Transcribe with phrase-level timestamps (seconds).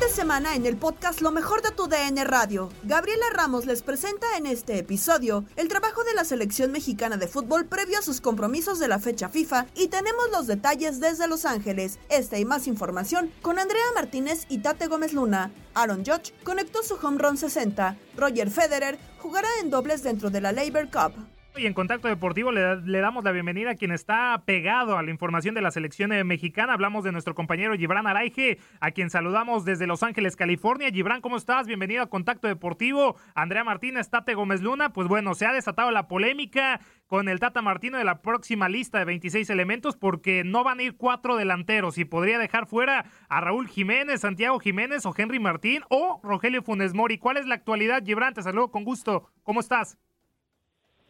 [0.00, 2.68] De semana en el podcast Lo mejor de tu DN Radio.
[2.82, 7.66] Gabriela Ramos les presenta en este episodio el trabajo de la selección mexicana de fútbol
[7.66, 12.00] previo a sus compromisos de la fecha FIFA y tenemos los detalles desde Los Ángeles.
[12.08, 15.52] Esta y más información con Andrea Martínez y Tate Gómez Luna.
[15.74, 17.96] Aaron Judge conectó su home run 60.
[18.16, 21.33] Roger Federer jugará en dobles dentro de la Labor Cup.
[21.56, 25.54] Y en Contacto Deportivo le, damos la bienvenida a quien está pegado a la información
[25.54, 26.72] de la selección eh, mexicana.
[26.72, 30.90] Hablamos de nuestro compañero Gibran Araige, a quien saludamos desde Los Ángeles, California.
[30.90, 31.68] Gibran, ¿cómo estás?
[31.68, 33.14] Bienvenido a Contacto Deportivo.
[33.36, 34.92] Andrea Martínez, Tate Gómez Luna.
[34.92, 38.98] Pues bueno, se ha desatado la polémica con el Tata Martino de la próxima lista
[38.98, 43.40] de 26 elementos porque no van a ir cuatro delanteros y podría dejar fuera a
[43.40, 47.18] Raúl Jiménez, Santiago Jiménez o Henry Martín o Rogelio Funes Mori.
[47.18, 48.34] ¿Cuál es la actualidad, Gibran?
[48.34, 49.30] Te saludo con gusto.
[49.44, 49.98] ¿Cómo estás?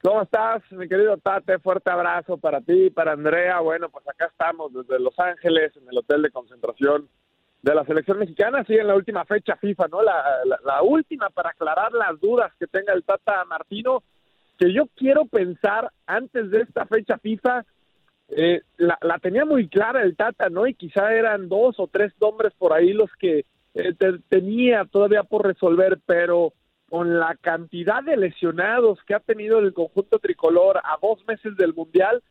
[0.05, 1.59] ¿Cómo estás, mi querido Tate?
[1.61, 3.61] Fuerte abrazo para ti, para Andrea.
[3.61, 7.09] Bueno, pues acá estamos desde Los Ángeles, en el hotel de concentración
[7.63, 8.63] de la selección mexicana.
[8.67, 10.03] Sí, en la última fecha FIFA, ¿no?
[10.03, 14.03] La, la, la última para aclarar las dudas que tenga el Tata Martino,
[14.59, 17.65] que yo quiero pensar antes de esta fecha FIFA,
[18.29, 20.67] eh, la, tenía muy clara el Tata, ¿no?
[20.67, 25.23] Y quizá eran dos o tres nombres por ahí los que eh, te, tenía todavía
[25.23, 26.53] por resolver, pero
[26.95, 31.75] con la cantidad de lesionados que ha tenido el conjunto tricolor a dos meses del
[31.75, 32.23] Mundial,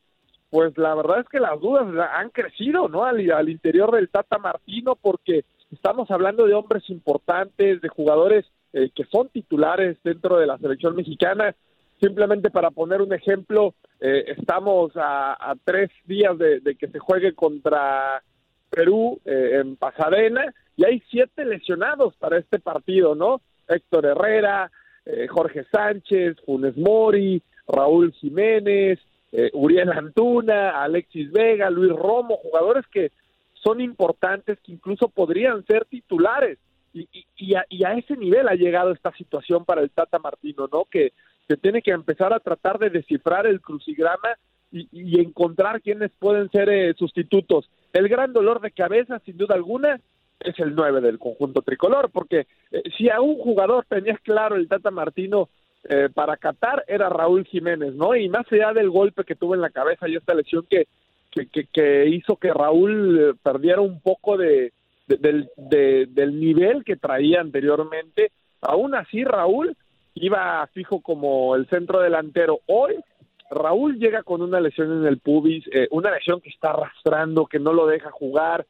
[0.50, 3.04] pues la verdad es que las dudas han crecido, ¿no?
[3.04, 9.04] Al, interior del Tata Martino, porque estamos hablando de hombres importantes, de jugadores eh, que
[9.12, 11.54] son titulares dentro de la selección mexicana.
[12.00, 17.36] Simplemente para poner un ejemplo, eh, estamos a, tres días de, de, que se juegue
[17.36, 18.24] contra
[18.70, 23.42] Perú eh, en Pasadena y hay siete lesionados para este partido, ¿no?
[23.68, 24.72] Héctor Herrera,
[25.06, 29.00] eh, Jorge Sánchez, Funes Mori, Raúl Jiménez,
[29.32, 33.12] eh, Uriel Antuna, Alexis Vega, Luis Romo, jugadores que
[33.54, 36.58] son importantes, que incluso podrían ser titulares.
[36.94, 40.20] Y, y, y, a, y, a, ese nivel ha llegado esta situación para el Tata
[40.20, 40.86] Martino, ¿no?
[40.86, 41.14] Que,
[41.48, 44.38] que tiene que empezar a tratar de descifrar el crucigrama
[44.72, 47.70] y, y encontrar quiénes pueden ser eh, sustitutos.
[47.94, 50.00] El gran dolor de cabeza, sin duda alguna,
[50.44, 54.68] es el 9 del conjunto tricolor, porque eh, si a un jugador tenías claro el
[54.68, 55.50] Tata Martino
[55.84, 58.16] eh, para Qatar era Raúl Jiménez, ¿no?
[58.16, 60.88] Y más allá del golpe que tuvo en la cabeza y esta lesión que,
[61.32, 64.72] que, que, que hizo que Raúl eh, perdiera un poco de,
[65.08, 68.32] de, del, de, del nivel que traía anteriormente,
[68.62, 69.76] aún así Raúl
[70.16, 72.60] iba fijo como el centro delantero.
[72.68, 72.96] Hoy
[73.50, 77.60] Raúl llega con una lesión en el pubis, eh, una lesión que está arrastrando, que
[77.60, 78.66] no lo deja jugar,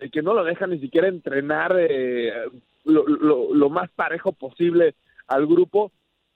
[0.00, 2.32] eh, que no lo deja ni siquiera entrenar eh,
[2.84, 4.94] lo, lo, más parejo posible
[5.26, 5.92] al grupo.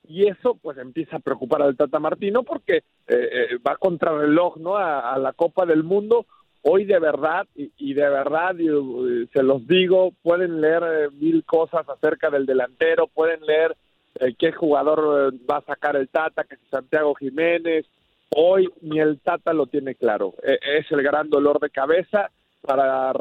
[0.09, 2.83] Y eso pues empieza a preocupar al Tata Martino porque
[3.67, 4.77] va contra reloj ¿no?
[4.77, 6.27] A, la Copa del Mundo.
[6.63, 8.57] Hoy de verdad, y, de verdad
[9.33, 13.77] se los digo, pueden leer mil cosas acerca del delantero, pueden leer
[14.39, 17.87] qué jugador va a sacar el Tata, que es Santiago Jiménez.
[18.35, 20.35] Hoy ni el Tata lo tiene claro.
[20.43, 22.31] E, es el gran dolor de cabeza
[22.61, 23.13] para,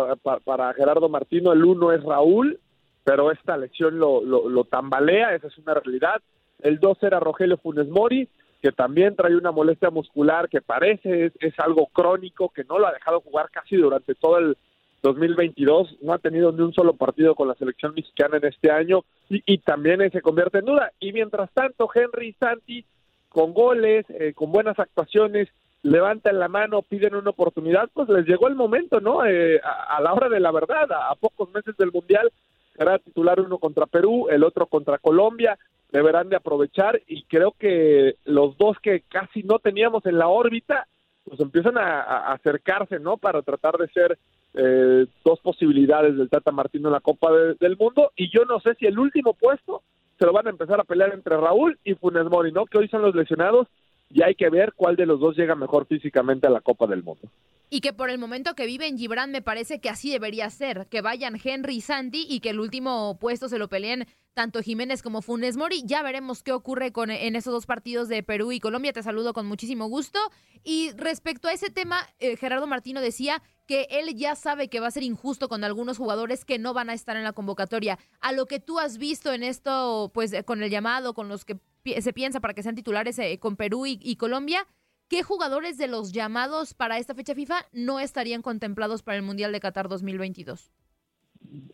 [0.44, 1.54] para, Gerardo Martino.
[1.54, 2.60] El uno es Raúl,
[3.04, 6.22] pero esta lección lo, lo, tambalea, esa es una realidad.
[6.62, 8.28] El dos era Rogelio Funes Mori,
[8.62, 12.88] que también trae una molestia muscular que parece es, es algo crónico, que no lo
[12.88, 14.58] ha dejado jugar casi durante todo el
[15.02, 19.06] 2022, no ha tenido ni un solo partido con la selección mexicana en este año
[19.30, 20.92] y, y también se convierte en duda.
[21.00, 22.84] Y mientras tanto, Henry Santi,
[23.30, 25.48] con goles, eh, con buenas actuaciones,
[25.84, 29.26] levantan la mano, piden una oportunidad, pues les llegó el momento, ¿no?
[29.26, 32.32] Eh, a, la hora de la verdad, a, pocos meses del Mundial,
[32.76, 35.58] será titular uno contra Perú, el otro contra Colombia,
[35.92, 40.88] deberán de aprovechar y creo que los dos que casi no teníamos en la órbita,
[41.26, 43.18] pues empiezan a, acercarse, ¿no?
[43.18, 44.18] Para tratar de ser
[44.54, 48.76] eh, dos posibilidades del Tata Martino en la Copa del Mundo y yo no sé
[48.76, 49.82] si el último puesto
[50.18, 52.66] se lo van a empezar a pelear entre Raúl y Funes Mori, ¿no?
[52.66, 53.68] Que hoy son los lesionados
[54.10, 57.04] y hay que ver cuál de los dos llega mejor físicamente a la Copa del
[57.04, 57.30] Mundo.
[57.70, 60.88] Y que por el momento que vive en Gibran me parece que así debería ser,
[60.88, 65.04] que vayan Henry y Santi y que el último puesto se lo peleen tanto Jiménez
[65.04, 65.84] como Funes Mori.
[65.86, 68.94] Ya veremos qué ocurre con en esos dos partidos de Perú y Colombia.
[68.94, 70.18] Te saludo con muchísimo gusto.
[70.64, 74.88] Y respecto a ese tema, eh, Gerardo Martino decía que él ya sabe que va
[74.88, 78.00] a ser injusto con algunos jugadores que no van a estar en la convocatoria.
[78.20, 81.60] A lo que tú has visto en esto, pues con el llamado, con los que
[82.00, 84.66] se piensa para que sean titulares eh, con Perú y, Colombia,
[85.10, 89.52] ¿qué jugadores de los llamados para esta fecha FIFA no estarían contemplados para el Mundial
[89.52, 90.72] de Qatar 2022?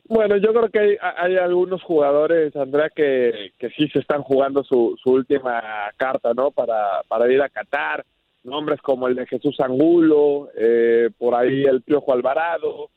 [0.08, 5.62] Bueno, yo creo que hay, algunos jugadores, Andrea, que, sí se están jugando su, última
[5.98, 6.52] carta, ¿no?
[6.52, 8.06] Para, para ir a Qatar
[8.46, 12.90] nombres como el de Jesús Angulo, eh, por ahí el Piojo Alvarado,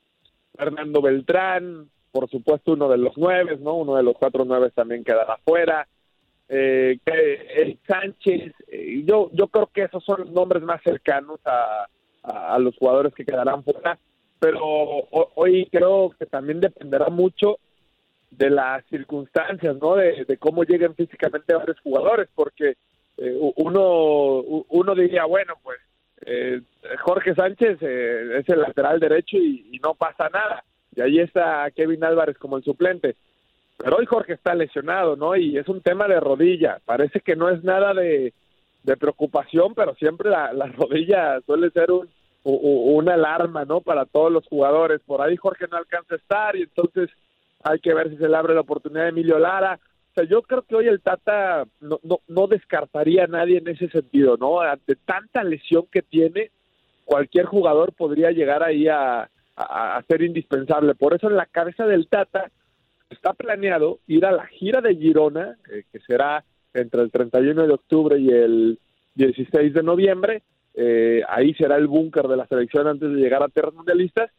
[0.55, 3.75] Fernando Beltrán, por supuesto uno de los nueve, ¿no?
[3.75, 5.88] Uno de los cuatro nueve también quedará fuera.
[6.49, 11.87] Eh, el Sánchez, eh, yo, yo creo que esos son los nombres más cercanos a,
[12.23, 13.99] a, los jugadores que quedarán fuera,
[14.39, 14.61] pero
[15.35, 17.59] hoy creo que también dependerá mucho
[18.31, 19.97] de las circunstancias, ¿no?
[19.97, 22.77] De, cómo lleguen físicamente varios jugadores, porque
[23.17, 25.79] eh, uno, uno diría, bueno, pues
[26.27, 26.61] eh,
[27.00, 30.65] Jorge Sánchez eh, es el lateral derecho y, no pasa nada.
[30.95, 33.17] Y ahí está Kevin Álvarez como el suplente.
[33.79, 35.37] Pero hoy Jorge está lesionado, ¿no?
[35.37, 36.81] Y es un tema de rodilla.
[36.85, 38.33] Parece que no es nada de,
[38.99, 42.09] preocupación, pero siempre la, rodilla suele ser un,
[42.45, 43.81] una alarma, ¿no?
[43.81, 45.01] Para todos los jugadores.
[45.07, 47.09] Por ahí Jorge no alcanza a estar y entonces
[47.63, 49.79] hay que ver si se le abre la oportunidad a Emilio Lara
[50.25, 54.61] yo creo que hoy el Tata no, no, descartaría a nadie en ese sentido, ¿no?
[54.61, 56.51] Ante tanta lesión que tiene,
[57.05, 59.29] cualquier jugador podría llegar ahí a,
[60.07, 60.95] ser indispensable.
[60.95, 62.49] Por eso en la cabeza del Tata
[63.11, 66.45] está planeado ir a la gira de Girona, eh, que será
[66.75, 68.79] entre el 31 de octubre y el
[69.15, 70.43] 16 de noviembre.
[70.75, 74.31] Eh, ahí será el búnker de la selección antes de llegar a tierras mundialistas.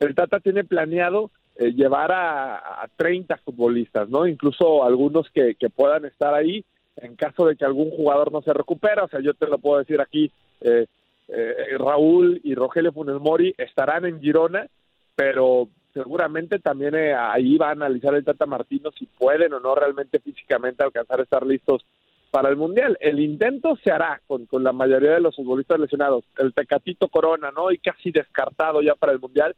[0.00, 4.26] El Tata tiene planeado eh, llevar a, a, 30 futbolistas, ¿no?
[4.26, 6.64] Incluso algunos que, que, puedan estar ahí
[6.96, 9.04] en caso de que algún jugador no se recupera.
[9.04, 10.86] O sea, yo te lo puedo decir aquí, eh,
[11.28, 14.66] eh, Raúl y Rogelio Funes Mori estarán en Girona,
[15.14, 15.68] pero
[16.02, 20.82] seguramente también ahí va a analizar el Tata Martino si pueden o no realmente físicamente
[20.82, 21.84] alcanzar a estar listos
[22.30, 22.96] para el Mundial.
[23.00, 26.24] El intento se hará con, con la mayoría de los futbolistas lesionados.
[26.36, 27.70] El Tecatito Corona, ¿no?
[27.70, 29.54] Y casi descartado ya para el Mundial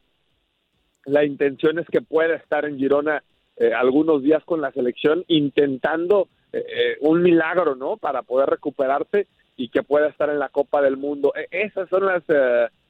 [1.04, 3.23] la intención es que pueda estar en Girona
[3.56, 7.97] eh, algunos días con la selección intentando eh, eh, un milagro, ¿no?
[7.97, 11.32] Para poder recuperarse y que pueda estar en la Copa del Mundo.
[11.35, 12.23] E, esas son las,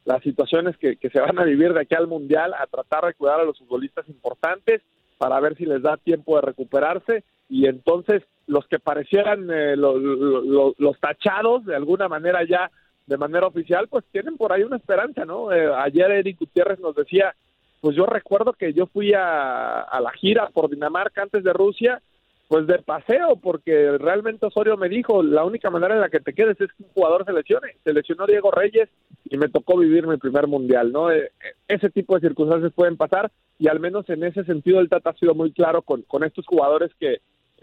[0.04, 3.14] las situaciones que, que, se van a vivir de aquí al Mundial, a tratar de
[3.14, 4.82] cuidar a los futbolistas importantes
[5.18, 11.66] para ver si les da tiempo de recuperarse y entonces los que parecieran los tachados
[11.66, 12.70] de alguna manera ya
[13.06, 15.50] de manera oficial, pues tienen por ahí una esperanza, ¿no?
[15.50, 17.34] ayer Eric Gutiérrez nos decía
[17.80, 22.02] pues yo recuerdo que yo fui a, la gira por Dinamarca antes de Rusia,
[22.50, 26.32] pues de paseo, porque realmente Osorio me dijo, la única manera en la que te
[26.32, 27.76] quedes es que un jugador se lesione.
[27.84, 28.88] Se lesionó Diego Reyes
[29.26, 31.12] y me tocó vivir mi primer mundial, ¿no?
[31.12, 31.30] Eh,
[31.68, 35.14] ese tipo de circunstancias pueden pasar y al menos en ese sentido el Tata ha
[35.14, 37.20] sido muy claro con, estos jugadores que,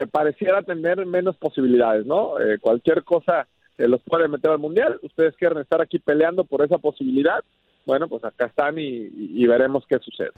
[0.10, 2.40] pareciera tener menos posibilidades, ¿no?
[2.40, 5.02] Eh, cualquier cosa se los puede meter al Mundial.
[5.02, 7.44] Ustedes quieren estar aquí peleando por esa posibilidad.
[7.86, 10.32] Bueno, pues acá están y, y veremos qué sucede.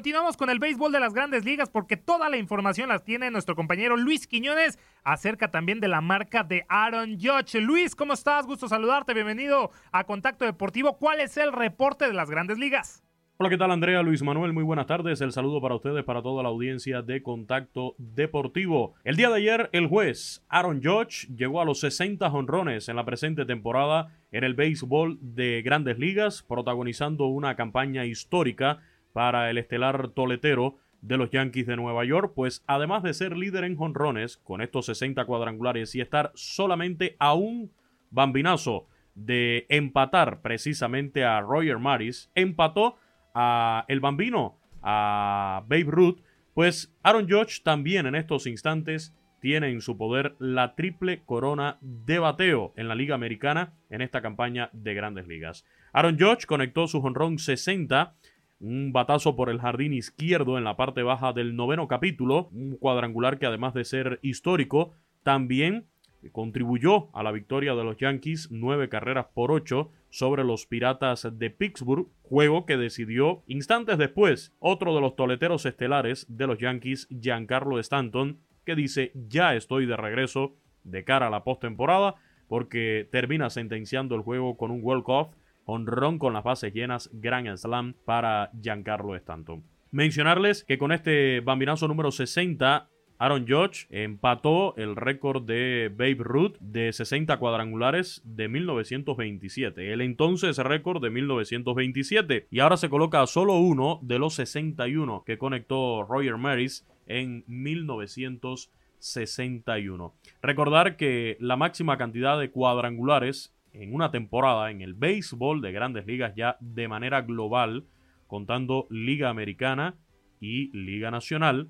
[0.00, 3.54] Continuamos con el béisbol de las grandes ligas porque toda la información la tiene nuestro
[3.54, 7.60] compañero Luis Quiñones acerca también de la marca de Aaron Judge.
[7.60, 8.46] Luis, ¿cómo estás?
[8.46, 9.12] Gusto saludarte.
[9.12, 10.96] Bienvenido a Contacto Deportivo.
[10.96, 13.04] ¿Cuál es el reporte de las grandes ligas?
[13.36, 14.02] Hola, ¿qué tal Andrea?
[14.02, 15.20] Luis Manuel, muy buenas tardes.
[15.20, 18.94] El saludo para ustedes, para toda la audiencia de Contacto Deportivo.
[19.04, 23.04] El día de ayer, el juez Aaron Judge llegó a los 60 honrones en la
[23.04, 28.78] presente temporada en el béisbol de grandes ligas, protagonizando una campaña histórica
[29.12, 33.64] para el estelar toletero de los Yankees de Nueva York, pues además de ser líder
[33.64, 37.70] en jonrones con estos 60 cuadrangulares y estar solamente a un
[38.10, 42.96] bambinazo de empatar precisamente a Roger Maris, empató
[43.34, 46.20] a el bambino, a Babe Ruth,
[46.54, 52.18] pues Aaron Judge también en estos instantes tiene en su poder la triple corona de
[52.18, 55.64] bateo en la Liga Americana en esta campaña de grandes ligas.
[55.92, 58.14] Aaron Judge conectó su jonrón 60
[58.60, 63.38] un batazo por el jardín izquierdo en la parte baja del noveno capítulo, un cuadrangular
[63.38, 65.86] que además de ser histórico, también
[66.32, 71.50] contribuyó a la victoria de los Yankees nueve carreras por ocho sobre los Piratas de
[71.50, 77.78] Pittsburgh, juego que decidió instantes después otro de los toleteros estelares de los Yankees, Giancarlo
[77.78, 82.16] Stanton, que dice ya estoy de regreso de cara a la postemporada
[82.48, 85.28] porque termina sentenciando el juego con un walk-off
[85.70, 89.62] honrón con las bases llenas, gran slam para Giancarlo Stanton.
[89.90, 92.88] Mencionarles que con este bambinazo número 60
[93.20, 100.56] Aaron Judge empató el récord de Babe Ruth de 60 cuadrangulares de 1927, el entonces
[100.56, 106.38] récord de 1927, y ahora se coloca solo uno de los 61 que conectó Roger
[106.38, 110.14] Maris en 1961.
[110.40, 116.06] Recordar que la máxima cantidad de cuadrangulares en una temporada en el béisbol de grandes
[116.06, 117.84] ligas ya de manera global,
[118.26, 119.96] contando Liga Americana
[120.40, 121.68] y Liga Nacional,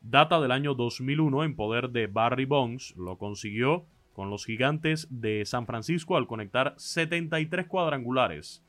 [0.00, 5.44] data del año 2001 en poder de Barry Bonds, lo consiguió con los gigantes de
[5.44, 8.62] San Francisco al conectar 73 cuadrangulares.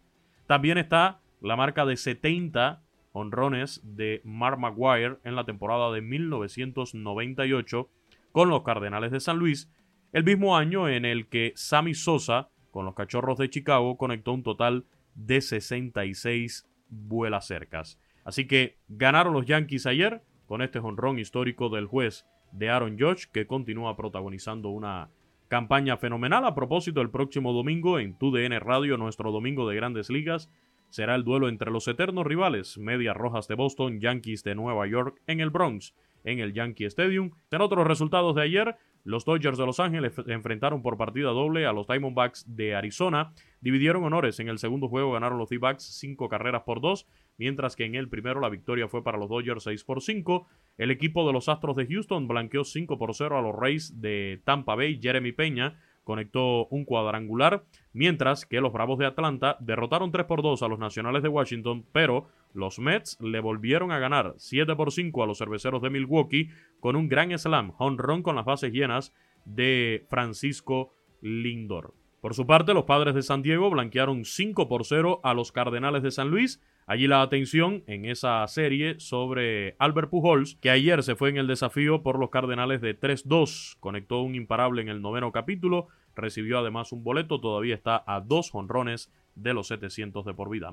[0.48, 7.90] También está la marca de 70 honrones de Mark Maguire en la temporada de 1998
[8.32, 9.70] con los Cardenales de San Luis,
[10.12, 14.42] el mismo año en el que Sammy Sosa con los Cachorros de Chicago conectó un
[14.42, 18.00] total de 66 vuelas cercas.
[18.26, 23.28] Así que ganaron los Yankees ayer con este jonrón histórico del juez de Aaron Judge
[23.32, 25.12] que continúa protagonizando una
[25.50, 26.46] campaña fenomenal.
[26.46, 30.50] A propósito, el próximo domingo en TUDN Radio, nuestro domingo de grandes ligas,
[30.90, 35.22] será el duelo entre los eternos rivales, Medias Rojas de Boston, Yankees de Nueva York
[35.28, 37.32] en el Bronx, en el Yankee Stadium.
[37.52, 41.74] En otros resultados de ayer, los Dodgers de Los Ángeles enfrentaron por partida doble a
[41.74, 43.34] los Diamondbacks de Arizona.
[43.60, 44.40] Dividieron honores.
[44.40, 47.06] En el segundo juego ganaron los D-Backs cinco carreras por dos,
[47.38, 50.48] mientras que en el primero la victoria fue para los Dodgers 6 por 5.
[50.78, 54.42] El equipo de los Astros de Houston blanqueó 5 por 0 a los Rays de
[54.46, 55.00] Tampa Bay.
[55.02, 60.62] Jeremy Peña conectó un cuadrangular, mientras que los Bravos de Atlanta derrotaron 3 por 2
[60.64, 65.24] a los Nacionales de Washington, pero los Mets le volvieron a ganar 7 por 5
[65.24, 69.14] a los Cerveceros de Milwaukee con un gran slam, honrón con las bases llenas
[69.46, 71.94] de Francisco Lindor.
[72.24, 76.04] Por su parte, los Padres de San Diego blanquearon 5 por 0 a los Cardenales
[76.04, 76.62] de San Luis.
[76.88, 81.48] Allí la atención en esa serie sobre Albert Pujols, que ayer se fue en el
[81.48, 83.76] desafío por los Cardenales de 3-2.
[83.82, 88.52] Conectó un imparable en el noveno capítulo, recibió además un boleto, todavía está a dos
[88.56, 90.72] honrones de los 700 de por vida.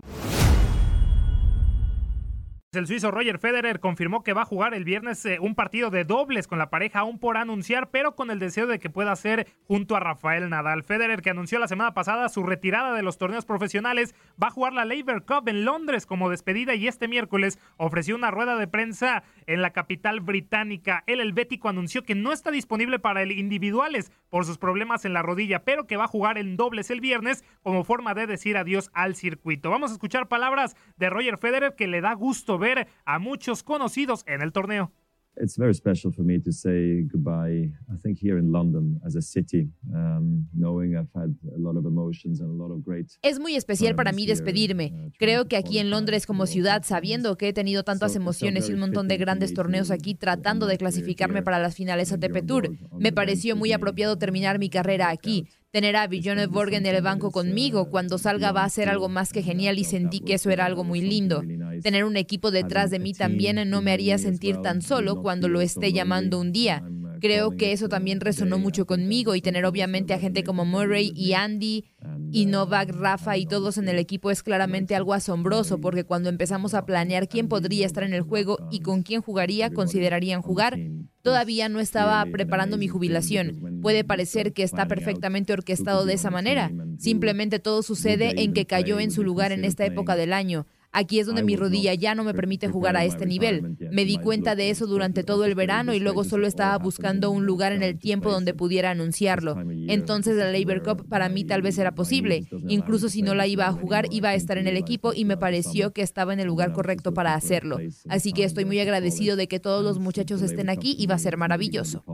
[2.72, 6.04] El suizo Roger Federer confirmó que va a jugar el viernes eh, un partido de
[6.04, 9.48] dobles con la pareja aún por anunciar, pero con el deseo de que pueda ser
[9.64, 10.84] junto a Rafael Nadal.
[10.84, 14.72] Federer, que anunció la semana pasada su retirada de los torneos profesionales, va a jugar
[14.72, 19.24] la Labour Cup en Londres como despedida y este miércoles ofreció una rueda de prensa
[19.48, 21.02] en la capital británica.
[21.08, 25.22] El helvético anunció que no está disponible para el individuales por sus problemas en la
[25.22, 28.90] rodilla, pero que va a jugar en dobles el viernes como forma de decir adiós
[28.94, 29.70] al circuito.
[29.70, 34.22] Vamos a escuchar palabras de Roger Federer que le da gusto ver a muchos conocidos
[34.26, 34.92] en el torneo.
[35.36, 37.72] It's very special for me to say goodbye.
[37.88, 41.86] I think here in London as a city, um, knowing I've had a lot of
[41.86, 43.06] emotions and a lot of great.
[43.22, 44.92] Es muy especial para mí despedirme.
[44.92, 48.74] Uh, Creo que aquí en Londres como ciudad, sabiendo que he tenido tantas emociones y
[48.74, 53.12] un montón de grandes torneos aquí tratando de clasificarme para las finales ATP Tour, me
[53.12, 55.46] pareció muy apropiado terminar mi carrera aquí.
[55.72, 59.32] Tener a Bjorn Borg en el banco conmigo cuando salga va a ser algo más
[59.32, 61.44] que genial y sentí que eso era algo muy lindo.
[61.80, 65.60] Tener un equipo detrás de mí también no me haría sentir tan solo cuando lo
[65.60, 66.82] esté llamando un día.
[67.20, 71.34] Creo que eso también resonó mucho conmigo y tener obviamente a gente como Murray y
[71.34, 71.84] Andy
[72.32, 76.74] y Novak, Rafa y todos en el equipo es claramente algo asombroso porque cuando empezamos
[76.74, 80.80] a planear quién podría estar en el juego y con quién jugaría, considerarían jugar,
[81.22, 83.69] todavía no estaba preparando mi jubilación.
[83.82, 86.70] Puede parecer que está perfectamente orquestado de esa manera.
[86.98, 90.66] Simplemente todo sucede en que cayó en su lugar en esta época del año.
[90.92, 93.76] Aquí es donde mi rodilla ya no me permite jugar a este nivel.
[93.92, 97.46] Me di cuenta de eso durante todo el verano y luego solo estaba buscando un
[97.46, 99.56] lugar en el tiempo donde pudiera anunciarlo.
[99.88, 102.44] Entonces la Labor Cup para mí tal vez era posible.
[102.68, 105.36] Incluso si no la iba a jugar, iba a estar en el equipo y me
[105.36, 107.78] pareció que estaba en el lugar correcto para hacerlo.
[108.08, 111.18] Así que estoy muy agradecido de que todos los muchachos estén aquí y va a
[111.18, 112.04] ser maravilloso.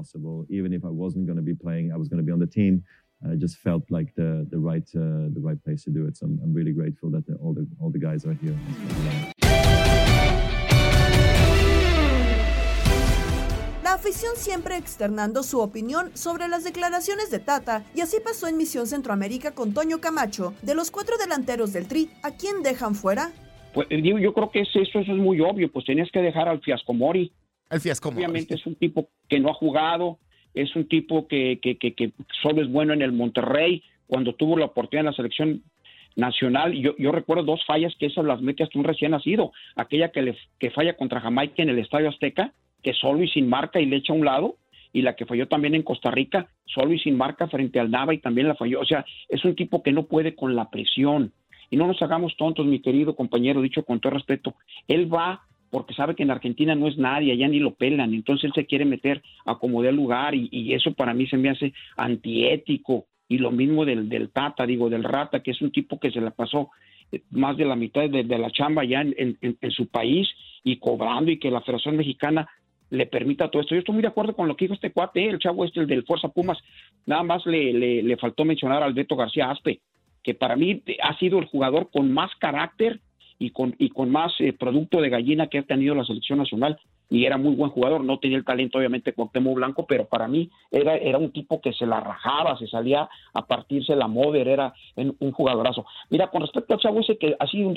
[3.33, 6.17] I just felt like the the right uh, the right place to do it.
[6.17, 8.57] So I'm, I'm really grateful that the, all the all the guys are here.
[13.83, 18.57] La afición siempre externando su opinión sobre las declaraciones de Tata y así pasó en
[18.57, 20.55] Misión Centroamérica con Toño Camacho.
[20.63, 23.33] De los cuatro delanteros del Tri, ¿a quién dejan fuera?
[23.75, 26.49] Pues digo, yo creo que es eso, eso es muy obvio, pues tenías que dejar
[26.49, 27.33] al Fiasco Mori.
[27.71, 28.25] El Fiasco Mori.
[28.25, 30.19] Obviamente es un tipo que no ha jugado,
[30.57, 34.65] es un tipo que, que, que, solo es bueno en el Monterrey, cuando tuvo la
[34.65, 35.63] oportunidad en la selección
[36.17, 40.11] nacional, yo, yo recuerdo dos fallas que esas las mete hasta un recién nacido, aquella
[40.11, 43.81] que, le, que falla contra Jamaica en el Estadio Azteca, que solo y sin marca
[43.81, 44.57] y le echa a un lado,
[44.95, 48.15] y la que falló también en Costa Rica, solo y sin marca frente al Nava
[48.15, 51.33] y también la falló, o sea, es un tipo que no puede con la presión,
[51.69, 54.55] y no nos hagamos tontos, mi querido compañero, dicho con todo respeto,
[54.89, 58.45] él va porque sabe que en Argentina no es nadie, allá ni lo pelan, entonces
[58.45, 61.73] él se quiere meter a como de lugar y, eso para mí se me hace
[61.97, 66.11] antiético y lo mismo del, del Tata, digo, del Rata, que es un tipo que
[66.11, 66.71] se la pasó
[67.13, 69.37] eh, más de la mitad de, la chamba ya en,
[69.71, 70.29] su país
[70.63, 72.49] y cobrando y que la Federación Mexicana
[72.91, 73.75] le permita todo esto.
[73.75, 75.87] Yo estoy muy de acuerdo con lo que dijo este cuate, el chavo este, el
[75.87, 76.59] del Fuerza Pumas,
[77.05, 79.81] nada más le, le, le faltó mencionar al Beto García Aspe,
[80.23, 83.01] que para mí ha sido el jugador con más carácter
[83.39, 86.79] y con, y con más eh, producto de gallina que ha tenido la selección nacional
[87.09, 90.51] y era muy buen jugador, no tenía el talento obviamente Cuauhtémoc Blanco, pero para mí
[90.71, 94.75] era, era un tipo que se la rajaba, se salía a partirse la mover, era
[94.97, 95.87] un, jugadorazo.
[96.11, 97.77] Mira, con respecto al chavo ese que así un,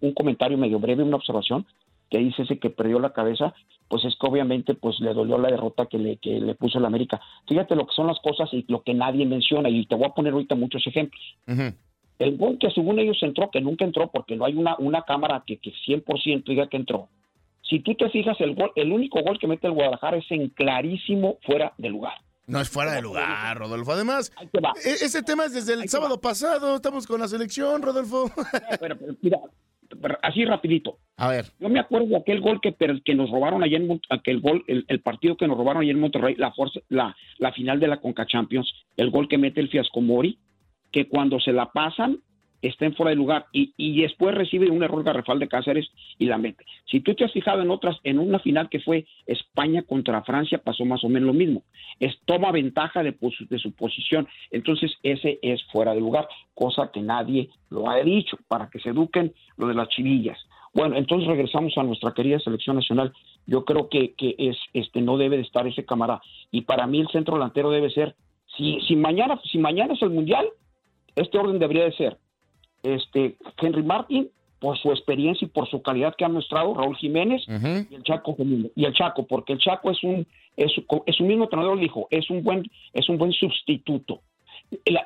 [0.00, 1.66] un, comentario medio breve, una observación,
[2.10, 3.54] que dice ese que perdió la cabeza,
[3.88, 6.84] pues es que obviamente pues le dolió la derrota que le, que le puso el
[6.84, 7.20] América.
[7.48, 10.14] Fíjate lo que son las cosas y lo que nadie menciona, y te voy a
[10.14, 11.20] poner ahorita muchos ejemplos.
[12.18, 15.42] El gol que según ellos entró, que nunca entró porque no hay una, una cámara
[15.46, 17.08] que, que 100% diga que entró.
[17.68, 20.48] Si tú te fijas, el gol, el único gol que mete el Guadalajara es en
[20.50, 22.14] clarísimo fuera de lugar.
[22.46, 23.92] No es fuera de lugar, Rodolfo.
[23.92, 24.30] Además,
[24.84, 26.76] e, ese tema es desde el sábado pasado.
[26.76, 28.30] Estamos con la selección, Rodolfo.
[28.80, 29.38] Pero, mira,
[30.22, 30.98] así rapidito.
[31.16, 31.46] A ver.
[31.58, 35.00] Yo me acuerdo de aquel gol que, que nos robaron ayer en aquel gol, el,
[35.00, 36.52] partido que nos robaron ayer en Monterrey, la,
[36.88, 40.38] la, la final de la Conca Champions, el gol que mete el Fiasco Mori,
[40.94, 42.20] que cuando se la pasan
[42.62, 46.38] estén fuera de lugar y, y, después recibe un error garrafal de Cáceres y la
[46.38, 46.64] mete.
[46.86, 50.58] Si tú te has fijado en otras, en una final que fue España contra Francia,
[50.58, 51.64] pasó más o menos lo mismo.
[51.98, 53.12] Es toma ventaja de,
[53.50, 54.28] de su posición.
[54.52, 58.90] Entonces, ese es fuera de lugar, cosa que nadie lo ha dicho, para que se
[58.90, 60.38] eduquen lo de las chivillas.
[60.72, 63.12] Bueno, entonces regresamos a nuestra querida selección nacional.
[63.46, 66.22] Yo creo que, que es, este, no debe de estar ese camarada.
[66.52, 68.14] Y para mí el centro delantero debe ser,
[68.56, 70.46] si, si mañana, si mañana es el mundial,
[71.16, 72.18] este orden debería de ser
[72.82, 77.42] este Henry Martin por su experiencia y por su calidad que ha mostrado Raúl Jiménez
[77.90, 80.72] y el Chaco y el Chaco porque el Chaco es un es,
[81.06, 84.22] es un mismo entrenador dijo es un buen es un buen sustituto.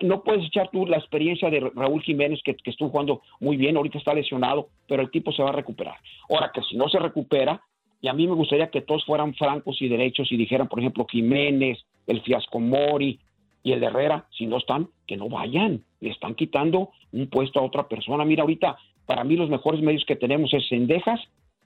[0.03, 3.77] No puedes echar tú la experiencia de Raúl Jiménez que, que estuvo jugando muy bien
[3.77, 5.97] ahorita está lesionado pero el tipo se va a recuperar.
[6.31, 7.61] Ahora que si no se recupera
[8.01, 11.07] y a mí me gustaría que todos fueran francos y derechos y dijeran por ejemplo
[11.11, 13.19] Jiménez el Fiasco Mori
[13.63, 15.85] y el Herrera, si no están, que no vayan.
[16.01, 18.25] Le están quitando un puesto a otra persona.
[18.25, 21.21] Mira, ahorita, para mí los mejores medios que tenemos es Cendejas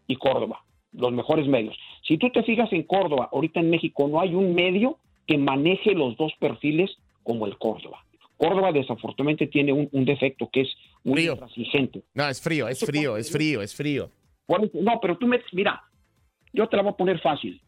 [0.06, 0.64] y Córdoba.
[0.92, 1.76] Los mejores medios.
[2.06, 5.92] Si tú te fijas en Córdoba, ahorita en México no hay un medio que maneje
[5.94, 6.90] los dos perfiles
[7.22, 8.04] como el Córdoba.
[8.36, 10.68] Córdoba desafortunadamente tiene un, defecto que es
[11.04, 12.02] muy exigente.
[12.12, 14.10] No, es frío, es frío, es frío, es frío.
[14.48, 15.80] No, pero tú me, mira,
[16.52, 17.60] yo te la voy a poner fácil.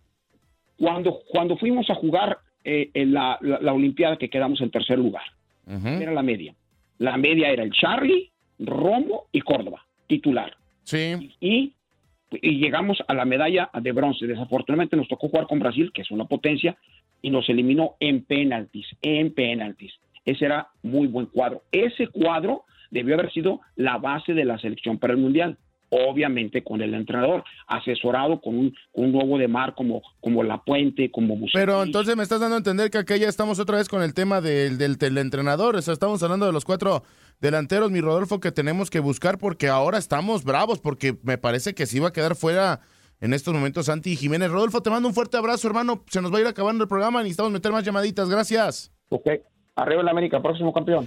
[0.77, 5.25] Cuando, cuando fuimos a jugar eh, en la, la, Olimpiada que quedamos en tercer lugar.
[5.67, 6.55] Era la media.
[6.99, 10.57] La media era el Charlie, Romo y Córdoba, titular.
[10.85, 11.33] Sí.
[11.41, 11.73] Y,
[12.31, 14.27] y, llegamos a la medalla de bronce.
[14.27, 16.77] Desafortunadamente nos tocó jugar con Brasil, que es una potencia,
[17.23, 19.93] y nos eliminó en penaltis, en penaltis.
[20.25, 21.63] Ese era muy buen cuadro.
[21.73, 25.59] Ese cuadro debió haber sido la base de la selección para el Mundial.
[25.95, 30.63] Obviamente con el entrenador, asesorado con un, con un nuevo de mar como, como La
[30.63, 31.55] Puente, como Bucetich.
[31.55, 34.15] Pero entonces me estás dando a entender que acá ya estamos otra vez con el
[34.15, 37.03] tema del, del, del entrenador, o sea, estamos hablando de los cuatro
[37.41, 41.87] delanteros, mi Rodolfo, que tenemos que buscar porque ahora estamos bravos, porque me parece que
[41.87, 42.81] sí va a quedar fuera
[43.21, 44.51] en estos momentos Santi Jiménez.
[44.51, 46.05] Rodolfo, te mando un fuerte abrazo, hermano.
[46.09, 48.29] Se nos va a ir acabando el programa, necesitamos meter más llamaditas.
[48.29, 48.93] Gracias.
[49.09, 49.29] Ok,
[49.77, 51.07] arriba en la América, próximo campeón.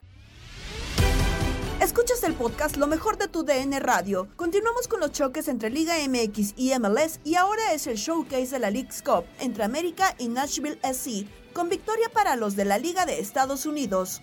[1.81, 4.27] Escuchas el podcast Lo mejor de tu DN Radio.
[4.35, 8.59] Continuamos con los choques entre Liga MX y MLS y ahora es el showcase de
[8.59, 13.07] la League's Cup entre América y Nashville SC, con victoria para los de la Liga
[13.07, 14.21] de Estados Unidos.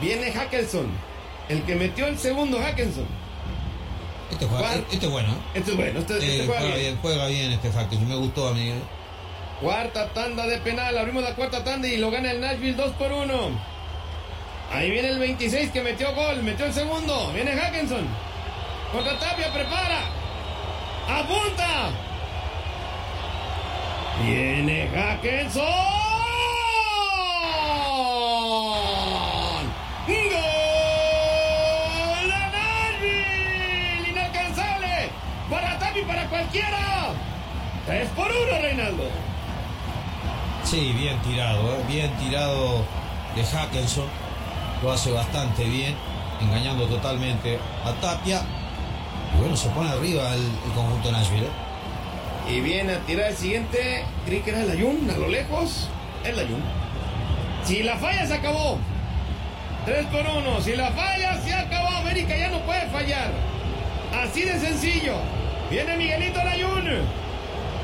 [0.00, 0.88] Viene Hackelson,
[1.48, 3.06] el que metió el segundo Hackelson.
[4.32, 5.36] Este, juega, este es bueno.
[5.54, 6.86] Este es bueno, este, este Eh, juega, juega, bien.
[6.88, 8.08] bien, juega bien este Hackelson.
[8.08, 8.72] Me gustó a mí.
[9.60, 13.12] Cuarta tanda de penal, abrimos la cuarta tanda y lo gana el Nashville 2 por
[13.12, 13.75] 1.
[14.72, 17.32] Ahí viene el 26 que metió gol, metió el segundo.
[17.32, 18.06] Viene Hackenson.
[18.92, 20.00] Contra Tapia, prepara.
[21.08, 21.90] Apunta.
[24.22, 24.88] Viene
[35.96, 37.12] y para cualquiera.
[37.86, 39.04] 3 por 1, Reinaldo.
[40.64, 42.84] Sí, bien tirado, eh, bien tirado
[43.34, 44.25] de Hackenson.
[44.82, 45.94] Lo hace bastante bien,
[46.40, 48.42] engañando totalmente a Tapia.
[49.34, 51.46] Y bueno, se pone arriba el, conjunto Nashville.
[51.46, 51.66] eh.
[52.48, 54.04] Y viene a tirar el siguiente.
[54.24, 55.88] Creí que era el Ayun, a lo lejos.
[56.24, 56.62] El Ayun.
[57.64, 58.78] Si la falla, se acabó.
[59.84, 60.60] 3 por 1.
[60.60, 61.88] Si la falla, se acabó.
[61.88, 63.32] América ya no puede fallar.
[64.14, 65.14] Así de sencillo.
[65.70, 66.84] Viene Miguelito Layun.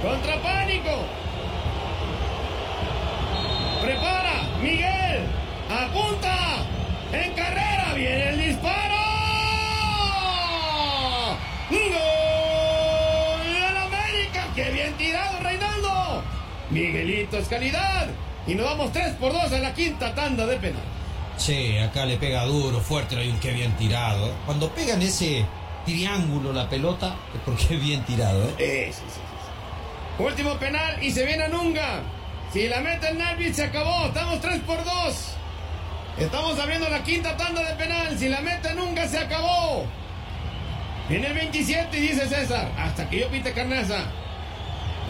[0.02, 0.90] Contra Pánico.
[3.82, 4.42] Prepara.
[4.62, 5.26] Miguel.
[5.68, 6.64] Apunta.
[7.12, 7.92] En carrera.
[7.94, 8.94] Viene el disparo.
[11.70, 14.46] ¡Gol del América!
[14.54, 16.22] ¡Qué bien tirado, Reinaldo!
[16.70, 18.06] Miguelito es calidad.
[18.46, 20.82] Y nos vamos 3 por 2 en la quinta tanda de penal.
[21.36, 24.26] Sí, acá le pega duro, fuerte, hay un que bien tirado.
[24.28, 24.32] eh.
[24.46, 25.44] Cuando pegan ese
[25.84, 28.42] triángulo la pelota, es porque es bien tirado.
[28.58, 28.90] ¿eh?
[28.92, 30.22] Sí, sí, sí, sí.
[30.22, 32.00] Último penal y se viene a Nunga.
[32.52, 34.06] Si la mete el Nashville se acabó.
[34.06, 35.34] Estamos 3 por 2.
[36.18, 38.18] Estamos abriendo la quinta tanda de penal.
[38.18, 39.86] Si la mete Nunga se acabó.
[41.08, 42.70] Viene el 27 y dice César.
[42.78, 44.04] Hasta que yo pite carnaza.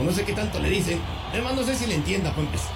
[0.01, 1.01] O no sé qué tanto le dicen.
[1.33, 2.73] Además no sé si le entienda, pues empezar.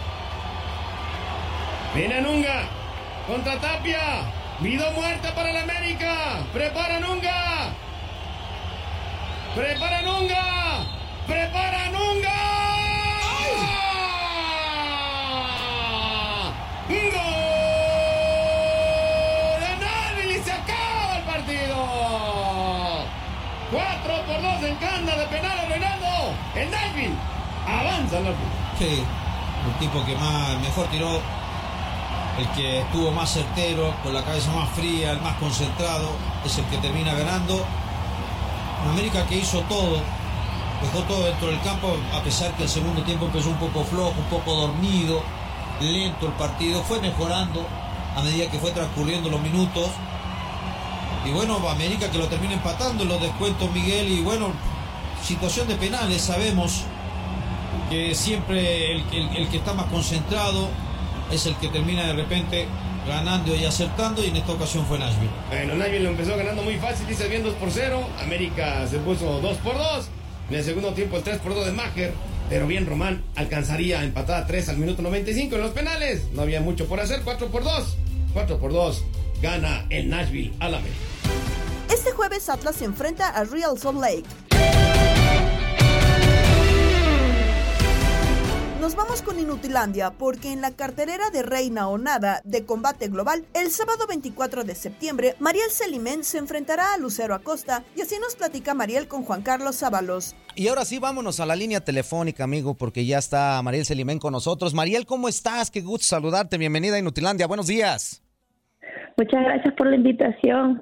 [1.95, 2.69] Viene Nunga.
[3.27, 4.33] Contra Tapia.
[4.61, 6.41] Vido muerta para el América.
[6.53, 7.71] Prepara Nunga.
[9.55, 10.85] Prepara Nunga.
[11.27, 12.06] Prepara Nunga.
[24.67, 26.35] En canda de penal a Reinaldo.
[26.55, 27.15] El Nashville
[27.67, 28.31] avanza la
[28.79, 29.03] Sí,
[29.67, 31.21] el tipo que más mejor tiró,
[32.39, 36.11] el que estuvo más certero, con la cabeza más fría, el más concentrado,
[36.45, 37.65] es el que termina ganando.
[38.91, 40.01] América que hizo todo,
[40.83, 44.15] dejó todo dentro del campo, a pesar que el segundo tiempo empezó un poco flojo,
[44.19, 45.23] un poco dormido,
[45.81, 47.67] lento el partido, fue mejorando
[48.17, 49.91] a medida que fue transcurriendo los minutos.
[51.27, 54.53] Y bueno, América que lo termina empatando en los descuentos Miguel y bueno,
[55.25, 56.83] situación de penales, sabemos
[57.91, 60.69] que siempre el, el- el que está más concentrado
[61.33, 62.67] es el que termina de repente
[63.07, 65.31] ganando y acertando y en esta ocasión fue Nashville.
[65.49, 68.09] Bueno, Nashville lo empezó ganando muy fácil, dice bien 2 por 0.
[68.23, 70.09] América se puso 2 por 2.
[70.51, 72.15] En el segundo tiempo el 3 por 2 de Maher.
[72.49, 76.25] Pero bien Román alcanzaría a empatar a 3 al minuto 95 en los penales.
[76.33, 77.97] No había mucho por hacer, 4 por 2.
[78.33, 79.05] 4 por 2.
[79.43, 80.97] Gana el Nashville al América.
[81.91, 84.25] Este jueves Atlas se enfrenta a Real Salt Lake.
[88.87, 93.45] nos vamos con Inutilandia porque en la carterera de Reina o Nada de Combate Global,
[93.53, 98.37] el sábado 24 de septiembre, Mariel Selimén se enfrentará a Lucero Acosta y así nos
[98.37, 100.37] platica Mariel con Juan Carlos Sábalos.
[100.55, 104.31] Y ahora sí, vámonos a la línea telefónica, amigo, porque ya está Mariel Selimén con
[104.31, 104.73] nosotros.
[104.73, 105.69] Mariel, ¿cómo estás?
[105.73, 106.57] Qué gusto saludarte.
[106.57, 107.49] Bienvenida a Inutilandia.
[107.49, 108.23] Buenos días.
[109.17, 110.81] Muchas gracias por la invitación.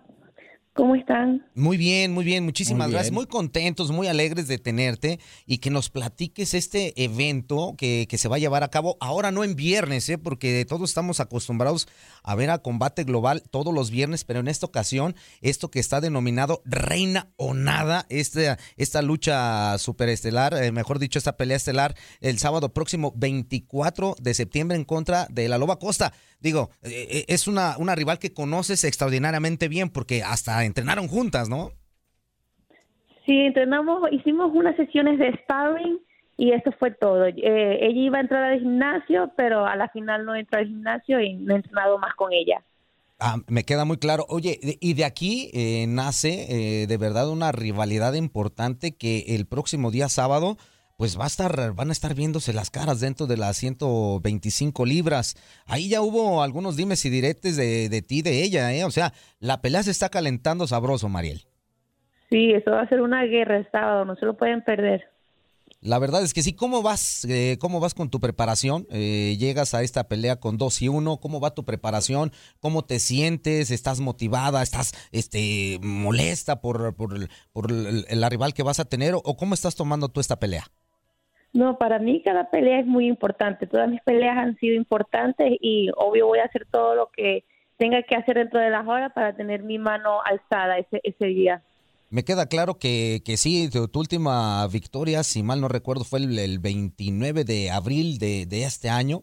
[0.75, 1.47] ¿Cómo están?
[1.55, 3.13] Muy bien, muy bien, muchísimas Muy gracias.
[3.13, 8.27] Muy contentos, muy alegres de tenerte y que nos platiques este evento que, que se
[8.27, 10.19] va a llevar a cabo ahora no en viernes, ¿eh?
[10.19, 11.87] porque todos estamos acostumbrados
[12.25, 16.01] a ver a combate global todos los viernes, pero en esta ocasión, esto que está
[16.01, 22.39] denominado Reina o Nada, esta, esta lucha superestelar, eh, mejor dicho, esta pelea estelar, el
[22.39, 26.13] sábado próximo 24 de septiembre en contra de la Loba Costa.
[26.41, 31.49] Digo, eh, eh, es una, una rival que conoces extraordinariamente bien porque hasta entrenaron juntas,
[31.49, 31.71] ¿no?
[33.27, 35.99] Sí, entrenamos, hicimos unas sesiones de sparring
[36.37, 37.27] y eso fue todo.
[37.27, 37.35] Eh,
[37.81, 41.35] ella iba a entrar al gimnasio, pero a la final no entró al gimnasio y
[41.35, 42.63] no he entrenado más con ella.
[43.21, 44.27] Ah, me queda muy claro.
[44.29, 49.47] Oye, de- y de aquí eh, nace eh, de verdad una rivalidad importante que el
[49.47, 50.59] próximo día sábado,
[50.97, 55.37] pues va a estar, van a estar viéndose las caras dentro de las 125 libras.
[55.67, 58.85] Ahí ya hubo algunos dimes y diretes de, de ti, de ella, ¿eh?
[58.85, 61.47] O sea, la pelea se está calentando sabroso, Mariel.
[62.31, 65.05] Sí, eso va a ser una guerra el sábado, no se lo pueden perder.
[65.81, 66.55] La verdad es que sí.
[66.55, 68.87] ¿Cómo vas, eh, cómo vas con tu preparación?
[68.91, 71.19] Eh, llegas a esta pelea con 2 y 1.
[71.19, 72.33] ¿Cómo va tu preparación?
[72.59, 73.71] ¿Cómo te sientes?
[73.71, 74.63] ¿Estás motivada?
[74.63, 79.15] ¿Estás este, molesta por, por, el- por la rival que vas a tener?
[79.15, 80.65] ¿O cómo estás tomando tú esta pelea?
[81.55, 83.69] No, para mí cada pelea es muy importante.
[83.69, 87.45] Todas mis peleas han sido importantes y obvio voy a hacer todo lo que
[87.79, 91.63] tenga que hacer dentro de las horas para tener mi mano alzada ese, ese día.
[92.11, 96.37] Me queda claro que, que sí, tu, última victoria, si mal no recuerdo, fue el,
[96.41, 99.23] el 29 de abril de, de este año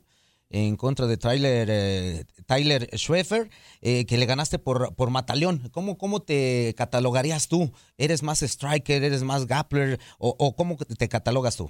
[0.49, 3.49] en contra de Tyler, eh, Tyler Schweffer,
[3.81, 5.69] eh, que le ganaste por, por Mataleón.
[5.71, 7.73] ¿Cómo, ¿Cómo te catalogarías tú?
[7.97, 11.69] ¿Eres más striker, eres más grappler o, o cómo te catalogas tú?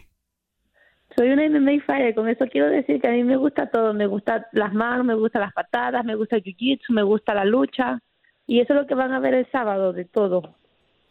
[1.16, 4.08] Soy una MMA fighter, con eso quiero decir que a mí me gusta todo, me
[4.08, 8.00] gustan las manos, me gustan las patadas, me gusta el jiu-jitsu, me gusta la lucha
[8.48, 10.56] y eso es lo que van a ver el sábado de todo.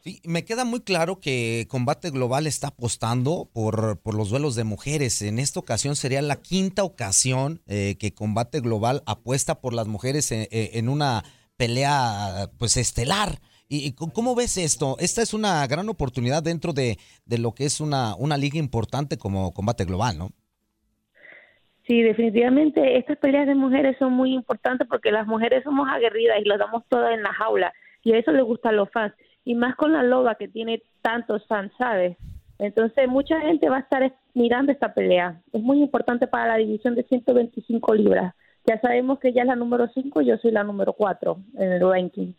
[0.03, 4.65] Sí, me queda muy claro que Combate Global está apostando por, por los duelos de
[4.65, 5.21] mujeres.
[5.21, 10.33] En esta ocasión sería la quinta ocasión eh, que Combate Global apuesta por las mujeres
[10.33, 11.23] en, en una
[11.59, 13.41] pelea pues estelar.
[13.73, 14.97] ¿Y cómo ves esto?
[14.99, 19.17] Esta es una gran oportunidad dentro de, de lo que es una, una liga importante
[19.17, 20.31] como Combate Global, ¿no?
[21.87, 26.49] Sí, definitivamente estas peleas de mujeres son muy importantes porque las mujeres somos aguerridas y
[26.49, 29.55] las damos todas en la jaula y a eso les gusta a los fans y
[29.55, 32.17] más con la loba que tiene tantos fans, ¿sabes?
[32.59, 35.41] Entonces mucha gente va a estar mirando esta pelea.
[35.53, 38.35] Es muy importante para la división de 125 libras.
[38.67, 41.73] Ya sabemos que ella es la número 5 y yo soy la número 4 en
[41.73, 42.33] el ranking.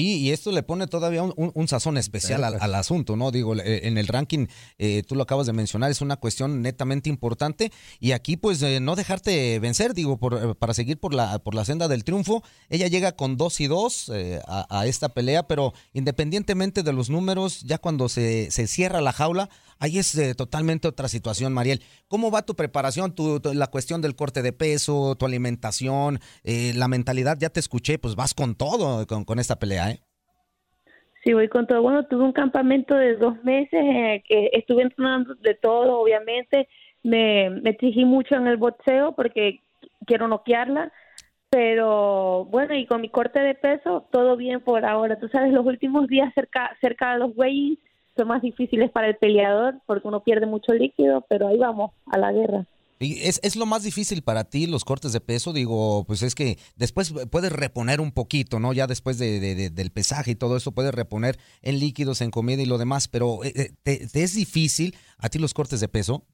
[0.00, 3.30] Y esto le pone todavía un, un- un sazón especial al, al asunto, ¿no?
[3.30, 4.46] Digo, eh, en el ranking,
[4.78, 8.80] eh, tú lo acabas de mencionar, es una cuestión netamente importante y aquí pues eh,
[8.80, 12.42] no dejarte vencer, digo, por, eh, para seguir por la, por la senda del triunfo.
[12.70, 14.12] Ella llega con 2 y 2
[14.46, 19.12] a, a esta pelea, pero independientemente de los números, ya cuando se, se cierra la
[19.12, 19.48] jaula,
[19.84, 21.80] ahí es eh, totalmente otra situación, Mariel.
[22.08, 26.88] ¿Cómo va tu preparación, tu, la cuestión del corte de peso, tu alimentación, eh, la
[26.88, 27.36] mentalidad?
[27.38, 30.00] Ya te escuché, pues vas con todo con, con esta pelea, ¿eh?
[31.22, 31.80] Sí, voy con todo.
[31.80, 36.68] Bueno, tuve un campamento de dos meses en el que estuve entrenando de todo, obviamente.
[37.02, 39.60] Me, me exigí mucho en el boxeo porque
[40.06, 40.92] quiero noquearla.
[41.48, 45.18] Pero bueno, y con mi corte de peso, todo bien por ahora.
[45.18, 47.78] Tú sabes, los últimos días cerca, cerca de los weigh
[48.16, 52.18] son más difíciles para el peleador porque uno pierde mucho líquido, pero ahí vamos, a
[52.18, 52.66] la guerra.
[53.00, 56.34] Y es, es lo más difícil para ti los cortes de peso, digo, pues es
[56.34, 58.72] que después puedes reponer un poquito, ¿no?
[58.72, 62.30] Ya después de, de- de- del pesaje y todo eso, puedes reponer en líquidos, en
[62.30, 65.80] comida y lo demás, pero eh, eh, ¿te, te es difícil a ti los cortes
[65.80, 66.24] de peso?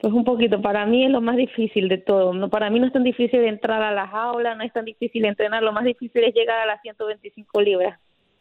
[0.00, 2.32] Pues un poquito, para mí es lo más difícil de todo.
[2.32, 5.26] No, para mí no es tan difícil entrar a la jaula, no es tan difícil
[5.26, 8.00] entrenar, lo más difícil es llegar a las 125 libras.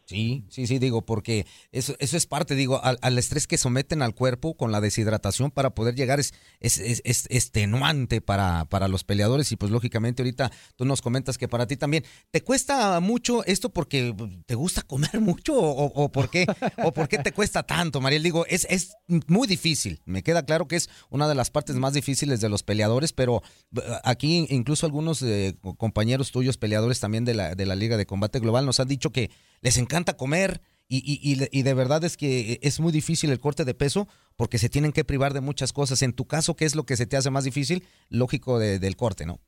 [0.09, 4.15] Sí, sí, sí, digo, porque eso, eso es parte, digo, al, estrés que someten al
[4.15, 9.51] cuerpo con la deshidratación para poder llegar es, es, es, extenuante para, para los peleadores
[9.51, 12.05] y pues lógicamente ahorita tú nos comentas que para ti también.
[12.31, 14.15] ¿Te cuesta mucho esto porque
[14.47, 16.47] te gusta comer mucho o por, qué,
[16.83, 18.23] o por qué te cuesta tanto, Mariel?
[18.23, 18.95] Digo, es, es
[19.27, 22.63] muy difícil, me queda claro que es una de las partes más difíciles de los
[22.63, 23.43] peleadores, pero
[23.75, 28.07] eh, aquí incluso algunos eh, compañeros tuyos, peleadores también de la, de la Liga de
[28.07, 29.29] Combate Global, nos han dicho que
[29.61, 34.07] les encanta comer y, de verdad es que es muy difícil el corte de peso
[34.35, 36.01] porque se tienen que privar de muchas cosas.
[36.01, 37.83] En tu caso, ¿qué es lo que se te hace más difícil?
[38.09, 39.39] Lógico del corte, ¿no?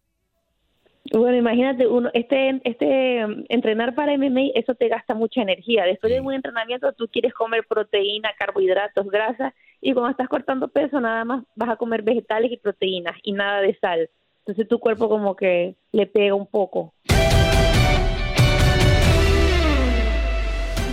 [1.12, 5.84] Bueno, imagínate, uno, este, este um, entrenar para MMA, eso te gasta mucha energía.
[5.86, 11.02] Después de un entrenamiento, tú quieres comer proteína, carbohidratos, grasa, y cuando estás cortando peso,
[11.02, 14.12] nada más vas a comer vegetales y proteínas y nada de sal.
[14.46, 16.94] Entonces tu cuerpo como que le pega un poco.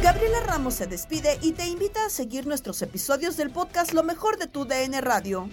[0.02, 4.38] Gabriela Ramos se despide y te invita a seguir nuestros episodios del podcast Lo mejor
[4.38, 5.48] de tu DN Radio.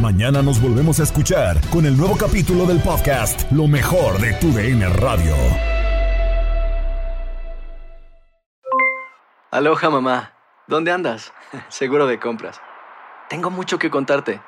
[0.00, 4.52] Mañana nos volvemos a escuchar con el nuevo capítulo del podcast Lo mejor de tu
[4.52, 5.34] DN Radio.
[9.50, 10.32] Aloha mamá,
[10.68, 11.32] ¿dónde andas?
[11.68, 12.60] Seguro de compras.
[13.28, 14.40] Tengo mucho que contarte.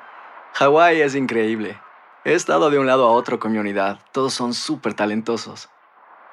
[0.53, 1.81] Hawái es increíble.
[2.23, 3.99] He estado de un lado a otro con mi unidad.
[4.13, 5.69] Todos son súper talentosos.